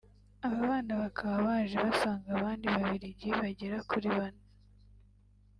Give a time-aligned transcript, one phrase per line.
[0.45, 4.43] Aba bana bakaba baje basanga abandi Babiligi bagera kuri bane